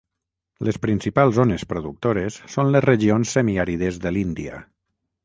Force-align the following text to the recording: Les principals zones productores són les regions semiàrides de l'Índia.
Les 0.67 0.77
principals 0.85 1.35
zones 1.39 1.65
productores 1.73 2.39
són 2.53 2.71
les 2.77 2.85
regions 2.89 3.35
semiàrides 3.39 4.01
de 4.07 4.15
l'Índia. 4.17 4.65